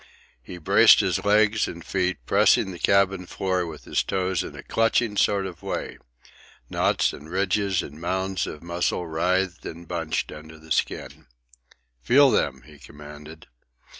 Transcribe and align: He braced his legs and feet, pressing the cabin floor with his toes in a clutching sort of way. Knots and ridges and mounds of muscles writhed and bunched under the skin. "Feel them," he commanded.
He 0.41 0.57
braced 0.57 1.01
his 1.01 1.23
legs 1.23 1.67
and 1.67 1.85
feet, 1.85 2.25
pressing 2.25 2.71
the 2.71 2.79
cabin 2.79 3.27
floor 3.27 3.67
with 3.67 3.83
his 3.83 4.01
toes 4.01 4.41
in 4.43 4.55
a 4.55 4.63
clutching 4.63 5.15
sort 5.15 5.45
of 5.45 5.61
way. 5.61 5.99
Knots 6.71 7.13
and 7.13 7.29
ridges 7.29 7.83
and 7.83 8.01
mounds 8.01 8.47
of 8.47 8.63
muscles 8.63 9.07
writhed 9.07 9.63
and 9.63 9.87
bunched 9.87 10.31
under 10.31 10.57
the 10.57 10.71
skin. 10.71 11.27
"Feel 12.01 12.31
them," 12.31 12.63
he 12.65 12.79
commanded. 12.79 13.45